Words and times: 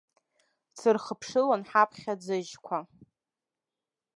Сырхыԥшылон 0.79 1.61
ҳаԥхьа 1.69 2.13
аӡыжьқәа. 2.17 2.79